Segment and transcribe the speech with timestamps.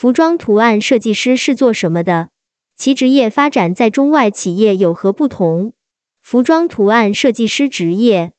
[0.00, 2.28] 服装图案设计师是做什么的？
[2.76, 5.72] 其职业发展在中外企业有何不同？
[6.22, 8.30] 服装图案设计师职业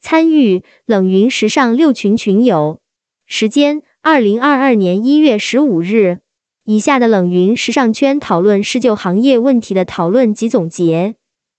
[0.00, 2.80] 参与冷云时尚六群群友，
[3.26, 6.20] 时间二零二二年一月十五日。
[6.62, 11.16] 以下的冷云时尚圈讨论是就行业问题的讨论及总结，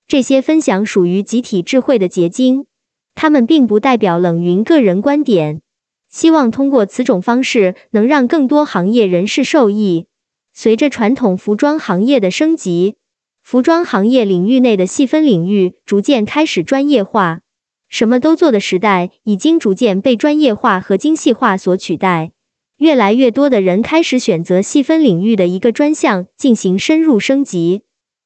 [0.07, 2.65] 这些分享属于集体智慧的结晶，
[3.13, 5.61] 他们并不代表冷云个人观点。
[6.09, 10.07] 希望通过此种方式，能让更多行业人士受益。
[10.53, 12.95] 随着传统服装行业的升级，
[13.43, 17.41] 服装行业领域内的细分领域逐渐开始专业化，
[17.87, 22.31] 什么都做的时代已经逐渐被专业化和精细化所取代。
[22.77, 27.81] 越来越多的人开始选择细分领域的一个专项进行深入升级，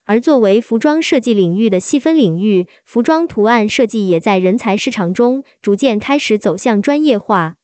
[0.06, 7.56] 而作为服装设计领域的细分领域，服装图案设计也在人才市场中逐渐开始走向专业化。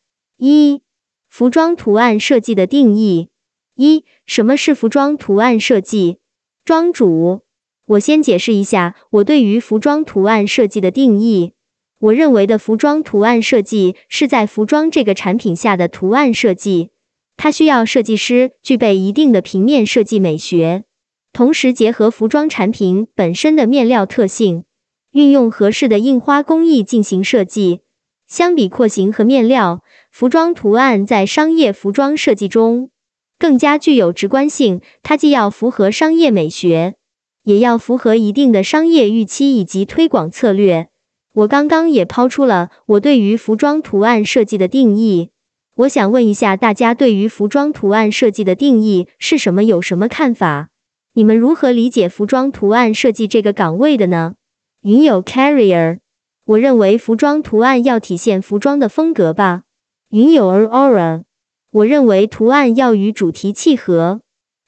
[0.41, 0.83] 一、
[1.27, 3.27] 服装图案设计的定义。
[3.75, 6.19] 一、什么是服装图案设计？
[6.63, 7.41] 庄主，
[7.85, 11.55] 我先解释一下我对于服装图案设计的定义。
[11.99, 16.91] 我认为的服装图案设计是在服装这个产品下的图案设计，
[17.35, 20.85] 它需要设计师具备一定的平面设计美学，
[21.33, 24.63] 同时结合服装产品本身的面料特性，
[25.11, 27.81] 运用合适的印花工艺进行设计。
[28.29, 32.91] 相比廓形和面料，服装图案在商业服装设计中
[33.39, 36.93] 更加具有直观性，它既要符合商业美学，
[37.43, 40.89] 也要符合一定的商业预期以及推广策略。
[41.33, 45.31] 我刚刚也抛出了我对于服装图案设计的定义，
[45.77, 49.63] 我想问一下大家对于服装图案设计的定义是什么？
[49.63, 50.69] 有什么看法？
[51.13, 54.35] 你们如何理解服装图案设计这个岗位的呢？
[54.81, 55.99] 云友 Carrier，
[56.49, 59.65] 我认为服装图案要体现服装的风格吧。
[60.09, 61.21] 云友 Aura，
[61.71, 64.21] 我认为图案要与主题契合。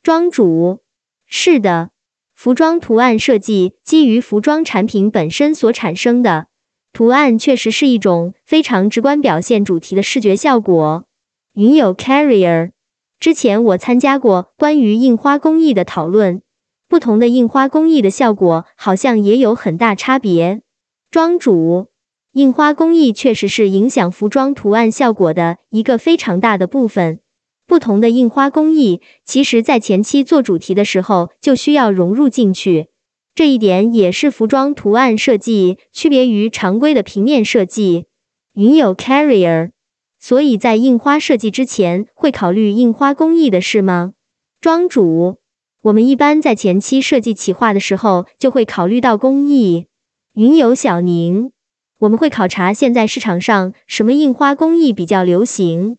[0.03, 0.81] 庄主，
[1.25, 1.89] 是的，
[2.35, 6.45] 服装图案设计基于服装产品本身所产生的。
[6.93, 11.05] 图案确实是一种非常直观表现主题的视觉效果。
[11.53, 12.73] 云有 Carrier，
[13.19, 16.43] 之前我参加过关于印花工艺的讨论，
[16.87, 20.61] 不同的印花工艺的效果好像也有很大差别。
[21.11, 21.89] 庄主，
[22.31, 27.19] 印花工艺确实是影响服装图案效果的一个非常大的部分。
[27.67, 32.87] 不同的印花工艺，其实在前期做主题的时候就需要融入进去。
[33.35, 38.05] 这一点也是服装图案设计区别于常规的平面设计。
[38.53, 39.71] 云友 Carrier，
[40.17, 44.13] 所以在印花设计之前会考虑印花工艺的事吗？
[44.61, 45.39] 庄主，
[45.81, 49.87] 我们一般在前期设计企划的时候就会考虑到工艺。
[50.33, 51.51] 云友小宁，
[51.99, 55.97] 我们会考察现在市场上什么印花工艺比较流行，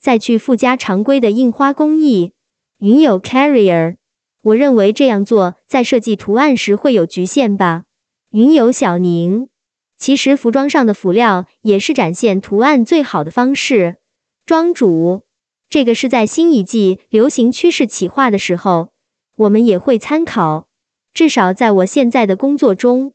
[0.00, 2.32] 再去附加常规的印花工艺。
[2.78, 3.96] 云友 Carrier。
[4.40, 7.84] 我认为这样做在设计图案时会有局限吧。
[8.30, 9.48] 云友小宁，
[9.98, 13.96] 其实服装上的辅料也是展现图案最好的方式。
[14.46, 15.24] 庄主，
[15.68, 18.92] 这个是在新一季流行趋势企划的时候，
[19.36, 20.68] 我们也会参考。
[21.12, 23.12] 至少在我现在的工作中，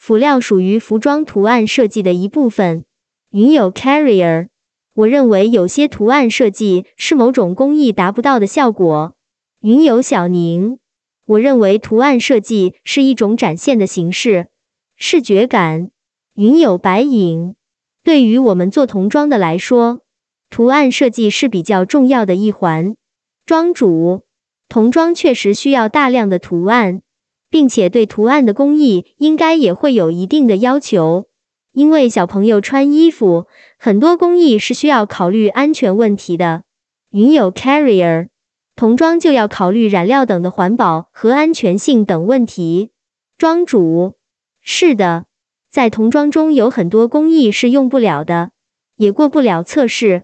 [0.00, 2.86] 辅料属于服装图案设计的一部分。
[3.28, 4.48] 云友 Carrier，
[4.94, 9.14] 我认为有些图案设计是某种工艺达不到的效果。
[9.60, 10.78] 云友小宁，
[11.26, 14.48] 我认为图案设计是一种展现的形式，
[14.96, 15.90] 视觉感。
[16.34, 17.54] 云友白影，
[18.02, 20.00] 对于我们做童装的来说，
[20.48, 22.96] 图案设计是比较重要的一环。
[23.44, 24.22] 庄主，
[24.66, 27.02] 童装确实需要大量的图案，
[27.50, 31.26] 并且对图案的工艺应该也会有一定的要求，
[31.72, 33.46] 因为小朋友穿衣服，
[33.78, 36.62] 很多工艺是需要考虑安全问题的。
[37.10, 38.28] 云友 Carrier。
[38.76, 42.92] 童装就要考虑染料等的环保和安全性等问题。
[43.36, 44.14] 庄主，
[44.62, 45.26] 是的，
[45.70, 48.52] 在童装中有很多工艺是用不了的，
[48.96, 50.22] 也过不了测试，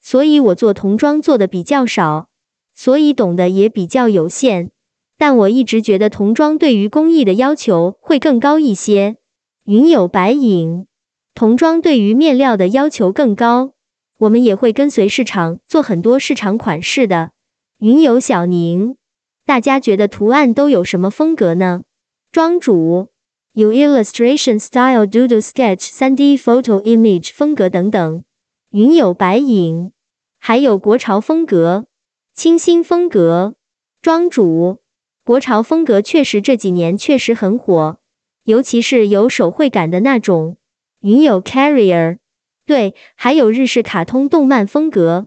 [0.00, 2.30] 所以我做童装做的比较少，
[2.74, 4.70] 所以懂得也比较有限。
[5.18, 9.16] 但我一直觉得童装对于工艺的要求会更高一些。
[9.64, 10.86] 云有白影，
[11.34, 13.72] 童装对于面料的要求更高，
[14.18, 17.32] 我们也会跟随市场做很多市场款式的。
[17.78, 18.96] 云友小宁，
[19.44, 21.82] 大家觉得图案都有什么风格呢？
[22.30, 23.08] 庄主
[23.52, 28.24] 有 illustration style、doodle sketch、3D photo image 风格等等。
[28.70, 29.92] 云友白影，
[30.38, 31.86] 还有国潮风格、
[32.34, 33.56] 清新风格。
[34.00, 34.80] 庄主，
[35.28, 37.98] 国潮风格确实这几年确实很火，
[38.44, 40.56] 尤其是有手绘感的那种。
[41.00, 42.16] 云友 carrier，
[42.64, 45.26] 对，还有日式卡通动漫风格。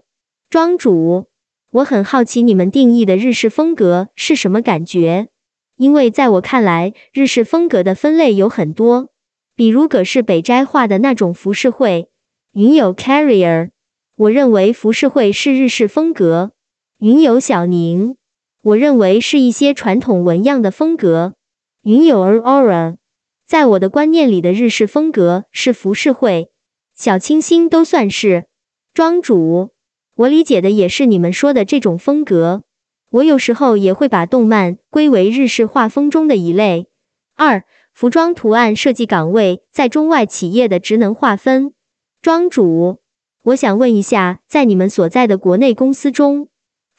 [0.50, 1.28] 庄主。
[1.70, 5.28] 我很好奇你们定义的日式风格是什么感觉？
[5.76, 9.10] 因为在我看来，日式风格的分类有很多，
[9.54, 12.10] 比如葛饰北斋画的那种浮世绘。
[12.50, 13.70] 云有 Carrier，
[14.16, 16.50] 我认为浮世绘是日式风格。
[16.98, 18.16] 云有小宁，
[18.62, 21.34] 我认为是一些传统纹样的风格。
[21.82, 22.96] 云有 Aura，
[23.44, 26.52] 在我的观念里的日式风格是浮世绘，
[26.94, 28.46] 小清新都算是。
[28.94, 29.70] 庄主。
[30.14, 32.62] 我理解的也是你们说的这种风格。
[33.10, 36.86] 我有时候也会把动漫归为日式画风中的一类。
[37.34, 41.74] 二、服装图案设计岗位在中外企业的职能划分。
[42.20, 43.00] 庄主，
[43.42, 46.48] 我想问一下，在你们所在的国内公司中，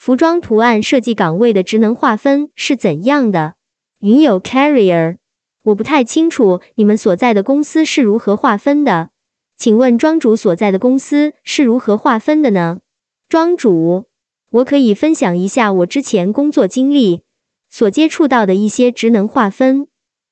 [0.03, 3.55] 服装图案设计岗位的职能划分是怎样的？
[4.00, 5.15] 云有 Carrier，
[5.63, 9.11] 我不太清楚你们所在的公司是如何划分的，
[9.55, 12.81] 请问庄主所在的公司是如何划分的呢？
[13.29, 14.09] 庄主，
[14.51, 17.23] 我可以分享一下我之前工作经历
[17.69, 19.88] 所接触到的一些职能划分。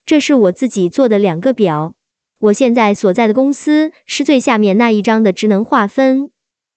[0.05, 1.95] 这是我自己做的两个表。
[2.39, 6.29] 我现在所在的公司是最下面那一张的职能划分。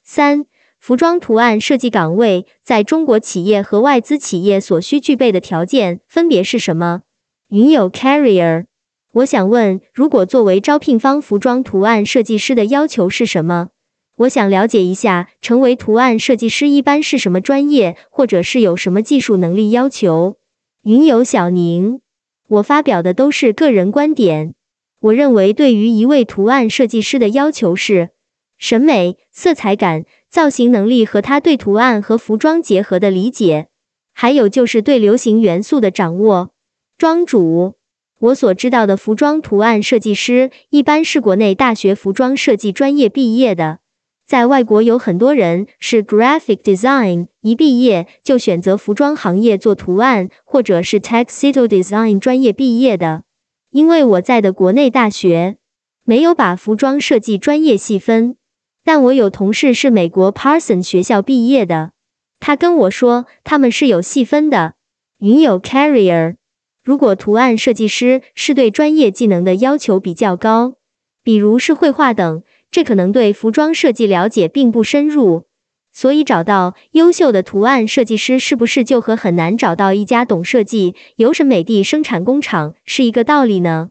[0.04, 0.44] 三、
[0.86, 7.04] 服装图案设计岗位在中国企业和外资企业所需具备的条件分别是什么？
[7.48, 8.66] 云有 Carrier，
[9.12, 13.70] 我想问，如果作为招聘方，服装图案设计师的要求是什么？
[14.16, 20.36] 我想了解一下，成为图案设计师一般是什么专业，或者是有什么技术能力要求？
[20.82, 22.02] 云有小宁，
[22.46, 24.54] 我发表的都是个人观点。
[25.00, 28.10] 我认为，对于一位图案设计师的要求是
[28.58, 30.04] 审美、色彩感、
[30.34, 33.68] 造型能力和他对图案和服装结合的理解，
[34.12, 36.50] 还有就是对流行元素的掌握。
[36.98, 37.76] 庄主，
[38.18, 43.78] 我所知道的服装图案设计师一般是国内大学服装设计专业毕业的。
[44.26, 53.22] 在外国有很多人是 graphic design，一毕业就选择服装行业做图案，或者是 textile design 专业毕业的。
[53.70, 55.58] 因为我在的国内大学
[56.04, 58.36] 没有把服装设计专业细分，
[58.84, 61.92] 但我有同事是美国 Parson 学校毕业的，
[62.38, 64.74] 他跟我说他们是有细分的。
[65.18, 66.36] 云有 Carrier，
[66.82, 70.74] 如果图案设计师是对专业技能的要求比较高，
[71.22, 72.42] 比如是绘画等。
[72.70, 75.44] 这可能对服装设计了解并不深入，
[75.92, 83.90] 所以找到优秀的图案设计师是不是就和很难找到一家懂设计、有审美的生产工厂是一个道理呢？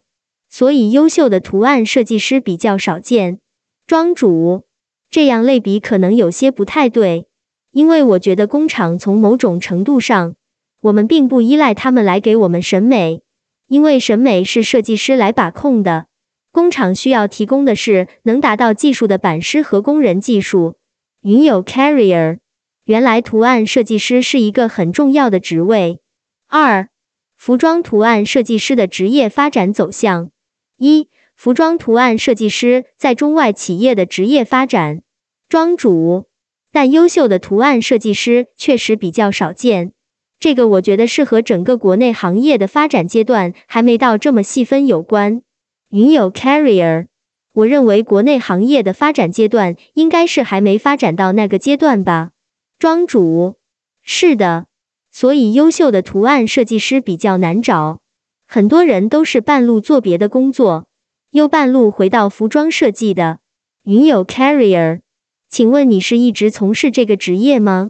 [0.49, 3.39] 所以优秀的图案设计师比较少见。
[3.87, 4.65] 庄主，
[5.13, 7.27] 这样类比可能有些不太对，
[7.69, 10.33] 因为我觉得工厂从某种程度上，
[10.81, 13.21] 我们并不依赖他们来给我们审美，
[13.67, 16.07] 因为审美是设计师来把控的。
[16.51, 20.77] 工厂需要提供的是能达到技术的版师和工人技术。
[21.21, 22.39] 云有 Carrier，
[22.83, 26.01] 原来图案设计师是一个很重要的职位。
[26.47, 26.89] 二、
[27.37, 30.31] 服装图案设计师的职业发展走向。
[30.77, 31.07] 一、
[31.43, 35.01] 服装图案设计师在中外企业的职业发展。
[35.49, 36.29] 庄主，
[36.71, 39.91] 但优秀的图案设计师确实比较少见。
[40.39, 45.41] 这个我觉得是和整个国内行业的发展阶段还没到这么细分有关。
[45.89, 47.07] 云有 Carrier，
[47.53, 52.31] 我认为国内行业的发展阶段应该是还没发展到那个阶段吧。
[52.79, 53.57] 庄主，
[54.01, 54.67] 是的，
[55.11, 57.99] 所以优秀的图案设计师比较难找，
[58.47, 60.87] 很多人都是半路做别的工作，
[61.33, 63.39] 又半路回到服装设计的。
[63.81, 65.01] 云友 Carrier，
[65.49, 67.89] 请问你是一直从事这个职业吗？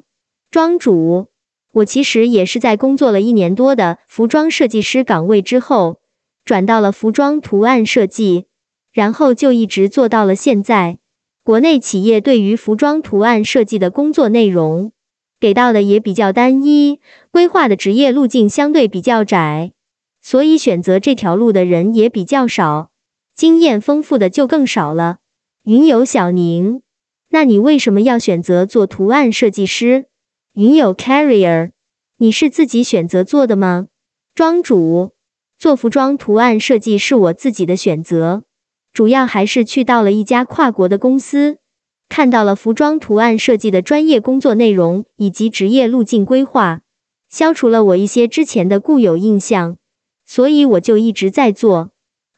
[0.50, 1.28] 庄主，
[1.74, 6.00] 我其实也是在工作了一年多的服装设计师岗位之后。
[6.46, 8.48] 转到了服装图案设计，
[8.92, 11.00] 然后就一直做到了现在。
[11.44, 14.94] 国内企业对于服装图案设计的工作内容
[15.40, 19.74] 给到的也比较单一，规划的职业路径相对比较窄，
[20.22, 22.92] 所以选择这条路的人也比较少，
[23.36, 25.18] 经验丰富的就更少了。
[25.64, 26.82] 云有小宁，
[27.30, 30.06] 那你为什么要选择做图案设计师？
[30.54, 31.72] 云有 Carrier，
[32.18, 33.88] 你是自己选择做的吗？
[34.36, 35.14] 庄主。
[35.58, 38.44] 做服装图案设计是我自己的选择，
[38.92, 41.60] 主要还是去到了一家跨国的公司，
[42.10, 46.82] 看到了服装图案设计的专业工作内容以及职业路径规划，
[47.30, 49.78] 消除了我一些之前的固有印象，
[50.26, 51.93] 所以我就一直在做。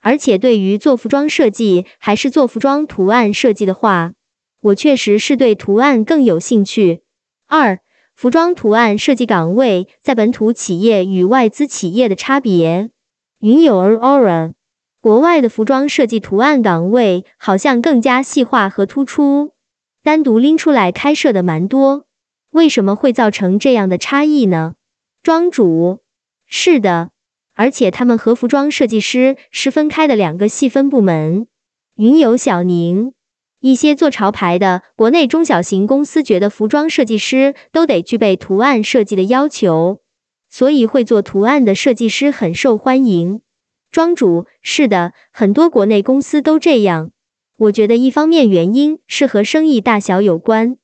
[0.06, 4.14] 而且对于做服装设计还是做服装图案设计的话，
[4.62, 7.02] 我确实是对图案更有兴趣。
[7.48, 7.80] 二、
[8.14, 12.92] 服装图案设计岗位在本土企业与外资企业的差别。
[13.40, 14.54] 云有 Aura，
[15.02, 19.54] 国外的服装设计图案岗位好像更加细化和突出，
[20.04, 22.06] 单独拎出来开设的蛮多。
[22.52, 24.76] 为什么会造成这样的差异呢？
[25.24, 26.02] 庄主，
[26.46, 27.10] 是的，
[27.56, 31.48] 而且他们和服装设计师是分开的两个细分部门。
[31.96, 33.14] 云游小宁，
[33.62, 40.02] 一些做潮牌的国内中小型公司觉得服装设计师都得具备图案设计的要求，
[40.50, 43.42] 所以会做图案的设计师很受欢迎。
[43.90, 47.12] 庄主，是的，很多国内公司都这样。
[47.58, 50.76] 我觉得一方面原因是和生意大小有关。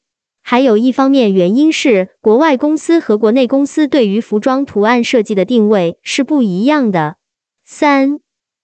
[0.41, 7.17] 还有一方面原因是，国外公司和国内公司对于服装图案设计的定位是不一样的。
[7.63, 8.19] 三、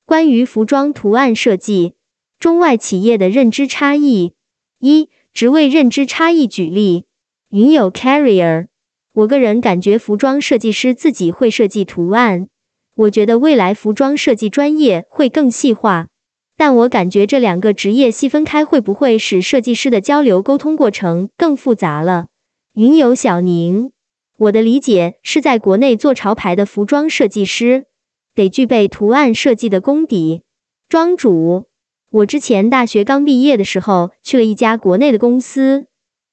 [0.06, 1.94] 关于服装图案设计，
[2.40, 4.34] 中外企业的认知差异。
[4.80, 6.46] 一、职位认知差异。
[6.48, 7.06] 举例，
[7.50, 8.68] 云有 Carrier，
[9.14, 12.50] 我个人感觉服装设计师自己会设计图案，
[12.96, 16.10] 我觉得未来服装设计专业会更细化。
[16.58, 22.30] 但我感觉这两个职业细分开会不会使设计师的交流沟通过程更复杂了？
[22.74, 23.92] 云游小宁，
[24.38, 27.86] 我的理解是在国内做潮牌的服装设计师
[28.34, 30.42] 得具备图案设计的功底。
[30.90, 31.68] 庄主，
[32.10, 35.86] 我之前大学刚毕业的时候去了一家国内的公司，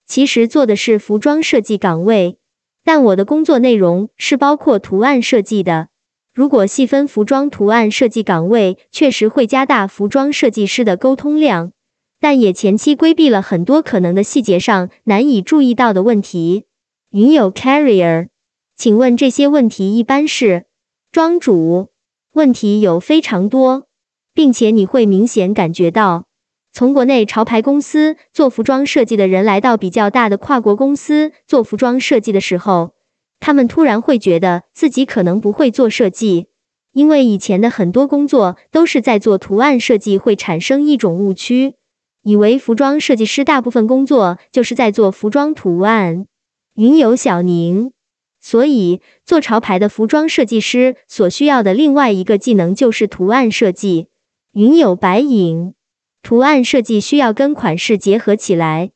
[0.06, 2.38] 其实做的是服装设计岗位，
[2.82, 5.88] 但我的工作内容是包括图案设计的。
[6.34, 11.70] 如果细分服装图案设计岗位，确实会加大服装设计师的沟通量，
[12.18, 16.64] 但也前期规避了很多可能的细节上难以注意到的问题。
[17.10, 18.30] 云友 Carrier，
[18.76, 20.64] 请问这些问题一般是？
[21.12, 21.90] 庄主，
[22.32, 23.86] 问题有非常多，
[24.34, 26.24] 并且你会明显感觉到，
[26.72, 32.94] 从国内潮牌公司做服装设计的人来到比较大的跨国公司做服装设计的时候。
[33.40, 36.48] 他们突然会觉得自己可能不会做设计，
[36.92, 41.74] 因为以前的很多工作都是在做图案设计，会产生一种误区，
[42.22, 46.26] 以为服装设计师大部分工作就是在做服装图案。
[46.74, 47.92] 云游小宁，
[48.40, 54.08] 所以做潮牌的服装设计师所需要的另外一个技能就是图案设计。
[54.52, 55.74] 云有白影，
[56.22, 58.90] 图案设计需要跟款式结合起来，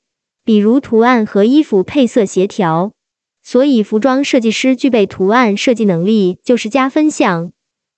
[0.44, 2.92] 比如图案和衣服配色协调。
[3.50, 7.52] 所以，服装设计师具备图案设计能力就是加分项。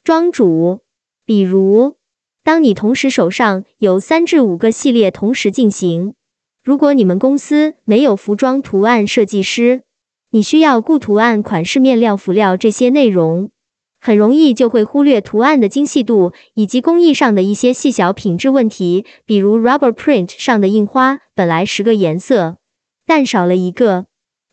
[0.05, 0.83] 庄主，
[1.25, 1.97] 比如，
[2.45, 6.15] 当你同时手上有三至五个系列同时进行，
[6.63, 9.83] 如果你们公司没有服装图案设计师，
[10.31, 13.51] 你需要顾图案、款式、面料、辅料这些内容，
[13.99, 19.05] 很容易就会忽略图案的精细度以及工艺上的一些细小品质问题。
[19.25, 22.59] 比如，rubber print 上的印花本来十个颜色，
[23.05, 24.07] 但少了一个。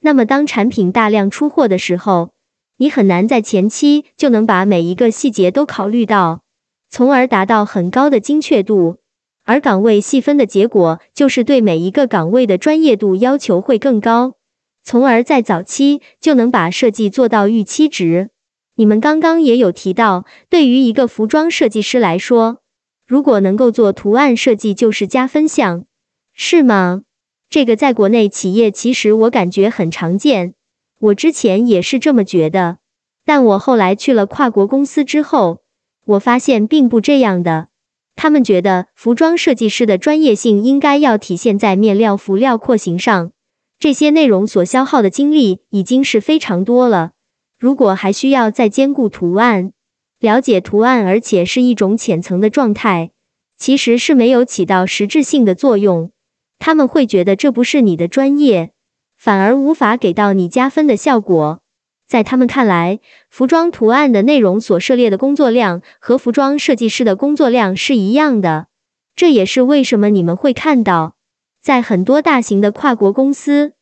[0.08, 2.30] 那么，当产品大量出货的时候，
[2.78, 6.44] 你很难在前期就能把每一个细节都考虑到，
[6.90, 9.00] 从而达到很高的精确度。
[9.44, 14.36] 而岗位细分的结果，就是对每一个岗位的专业度要求会更高，
[14.82, 18.30] 从而在早期就能把设计做到预期值。
[18.78, 22.62] 你们刚刚也有提到，对于一个服装设计师来说，
[23.06, 25.84] 如果能够做图案设计，就是加分项，
[26.32, 27.02] 是吗？
[27.50, 30.54] 这个在国内企业其实我感觉很常见，
[31.00, 32.80] 我之前也是这么觉得，
[33.26, 35.62] 但我后来去了跨国公司之后，
[36.06, 37.70] 我发现并不这样的。
[38.18, 43.32] 他们觉得服装设计师的专业性应该要体现在面料、辅料、廓形上，
[43.78, 47.12] 这些内容所消耗的精力已经是非常多了。
[47.58, 49.72] 如果还需要再兼顾图案，
[50.20, 53.12] 了解图案，而且是一种浅层的状态，
[53.58, 56.12] 其实是没有起到实质性的作用。
[56.60, 58.72] 他们会觉得这不是你的专业，
[59.18, 61.62] 反而无法给到你加分的效果。
[62.08, 63.00] 在他们看来，
[63.30, 68.68] 服装图案的内容所涉猎的工作量和服装设计师的工作量是一样的。
[69.16, 71.16] 这也是为什么你们会看到，
[71.62, 73.74] 在很多大型的跨国公司，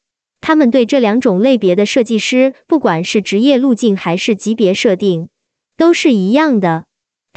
[0.41, 5.29] 他们对这两种类别的设计师，不管是职业路径还是级别设定，
[5.77, 6.86] 都是一样的。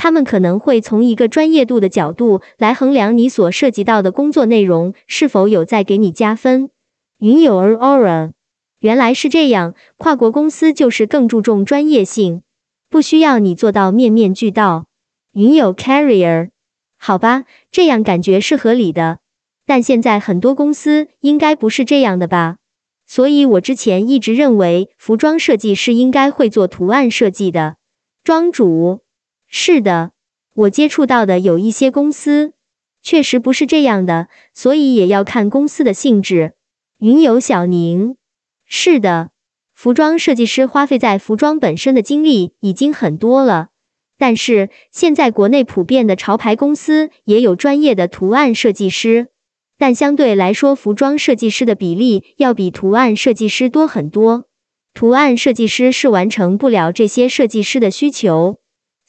[0.01, 6.71] 他们可能会从一个专业度的角度来衡量你所涉及到的工作内容是否有在给你加分。
[7.19, 8.31] 云友儿 Aura，
[8.79, 12.43] 原来是这样，跨国公司就是更注重专业性，
[12.89, 14.87] 不需要你做到面面俱到。
[15.33, 16.51] 云友 Carrier，
[16.97, 19.19] 好吧，这样感觉是合理的，
[19.67, 22.59] 但现在很多公司应该不是这样的吧？
[23.05, 27.75] 所以我之前一直认为服装设计是应该会做图案设计的。
[28.23, 29.01] 庄主。
[29.51, 30.13] 是的，
[30.55, 32.53] 我接触到的有一些公司
[33.03, 36.53] 确实不是这样的，所以也要看公司的性质。
[36.99, 38.17] 云游小宁，
[38.67, 39.31] 是的，
[39.73, 43.69] 服装设计师花费在服装本身的精力已经很多了，
[44.19, 49.29] 但是现在国内普遍的潮牌公司也有专业的图案设计师，
[49.79, 54.45] 但相对来说，服装设计师的比例要比图案设计师多很多。
[54.93, 58.59] 图案设计师是完成不了这些设计师的需求，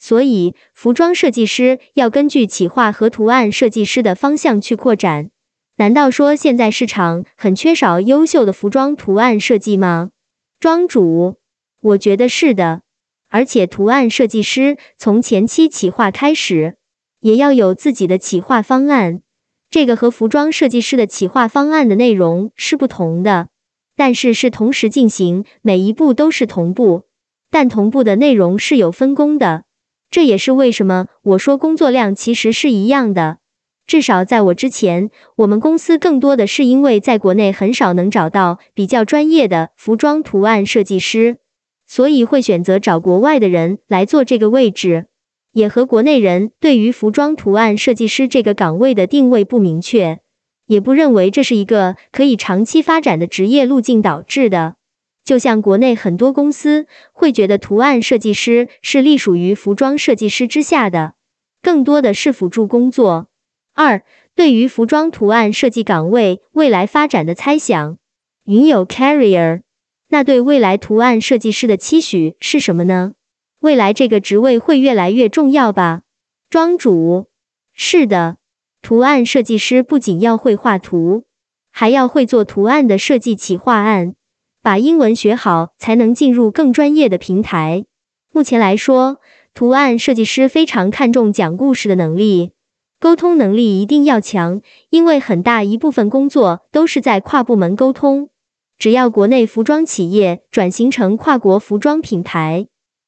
[0.00, 5.30] 所以服装设计师要根据企划和图案设计师的方向去扩展。
[5.76, 10.10] 难道说现在市场很缺少优秀的服装图案设计吗？
[10.58, 11.36] 庄主，
[11.82, 12.80] 我觉得是的。
[13.28, 16.76] 而且图案设计师从前期企划开始，
[17.20, 19.20] 也要有自己的企划方案。
[19.68, 23.48] 这个和服装设计师的企划方案的内容是不同的。
[23.96, 27.02] 但是是同时进行，每一步都是同步，
[27.50, 29.64] 但同步的内容是有分工的。
[30.10, 33.38] 这也是为什么我说工作量其实是一样的。
[33.86, 41.38] 至少在我之前，我们公司更多的是因为在国内很少能找到比较专业的服装图案设计师，
[41.86, 45.06] 所以会选择找国外的人来做这个位置。
[45.52, 50.20] 也和国内人对于服装图案设计师这个岗位的定位不明确。
[50.66, 54.76] 也不认为这是一个可以长期发展的职业路径导致的。
[55.24, 61.14] 就像国内很多公司会觉得图案设计师是隶属于服装设计师之下的，
[61.62, 63.28] 更多的是辅助工作。
[63.74, 64.02] 二，
[64.34, 67.98] 对于服装图案设计岗位未来发展的猜想，
[68.44, 69.62] 云有 Carrier，
[70.08, 73.12] 那对未来图案设计师的期许是什么呢？
[73.60, 76.02] 未来这个职位会越来越重要吧？
[76.48, 77.28] 庄主，
[77.72, 78.38] 是的。
[78.82, 81.24] 图案设计师不仅要会画图，
[81.70, 84.14] 还要会做图案的设计企划案，
[84.62, 87.84] 把英文学好才能进入更专业的平台。
[88.32, 89.18] 目前来说，
[89.54, 92.52] 图案设计师非常看重讲故事的能力，
[93.00, 98.30] 沟通能力一定要强，因为很大一部分工作都是在跨部门沟通。
[98.78, 102.66] 只要国内服装企业转型成跨国服装品牌，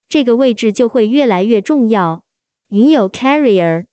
[0.08, 2.24] 这个位置就会越来越重要。
[2.68, 3.84] 云有 Carrier。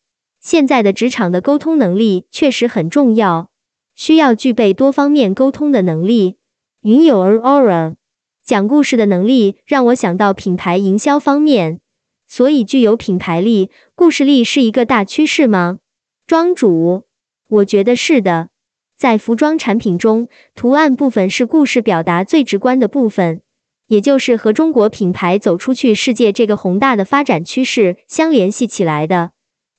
[0.42, 3.52] 现在的职场的沟通能力确实很重要，
[3.94, 6.39] 需要具备多方面沟通的能力。
[6.82, 7.96] 云友儿 Aura
[8.42, 11.82] 讲故事的能力让我想到品牌营销方面，
[12.26, 15.80] 所以具有品牌力、故事力是一个大趋势吗？
[16.26, 17.04] 庄主，
[17.50, 18.48] 我觉得是的。
[18.98, 23.42] 在服装产品中，图案部分是故事表达最直观的部分，
[23.88, 29.32] 也就是和中国品牌走出去世界这个宏大的发展趋势相联系起来的。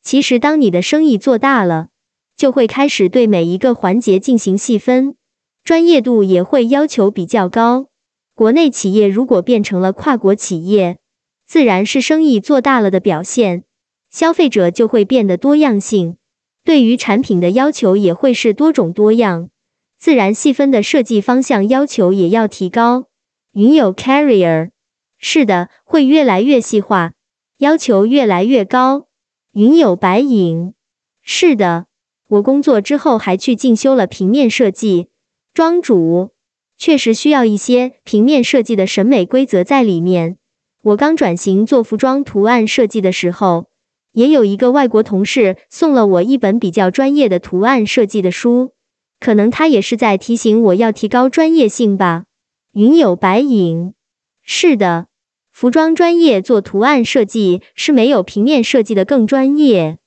[0.02, 1.88] 其实，当你的生意做大了，
[2.36, 5.16] 就会开始对每一个环节进行细分，
[5.62, 7.86] 专业度也会要求比较高。
[8.34, 10.98] 国内企业如果变成了跨国企业，
[11.46, 13.64] 自然是生意做大了的表现。
[14.10, 16.16] 消费者就会变得多样性，
[16.64, 19.50] 对于产品的要求也会是多种多样，
[19.98, 23.04] 自然细分的设计方向要求也要提高。
[23.52, 24.70] 云有 Carrier，
[25.16, 27.12] 是的，会越来越细化，
[27.58, 29.06] 要求越来越高。
[29.52, 30.74] 云有白影，
[31.20, 31.86] 是的，
[32.28, 35.09] 我工作之后还去进修了平面设计。
[35.52, 36.30] 庄主
[36.78, 40.36] 确实需要一些平面设计的审美规则在里面。
[40.82, 43.68] 我刚转型做服装图案设计的时候，
[44.12, 48.72] 也有一个外国同事送了我一本比较专业的图案设计的书，
[49.18, 52.24] 可能他也是在提醒我要提高专业性吧。
[52.72, 53.94] 云有白影，
[54.42, 55.08] 是的。
[55.50, 59.98] 服装专业做图案设计是没有平面设计的更专业，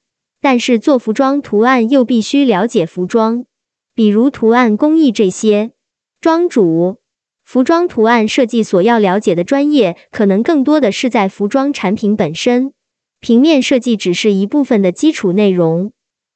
[0.42, 3.46] 但是做服装图案又必须了解服装，
[3.96, 5.72] 比如图案工艺这些。
[6.20, 7.00] 庄主，
[7.44, 12.74] 服装图案设计所要了解的专业可能更多的是在服装产品本身，
[13.20, 15.92] 平面设计只是一部分的基础内容。